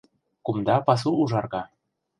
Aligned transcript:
Кумда 0.45 0.77
пасу 0.87 1.11
ужарга 1.21 1.61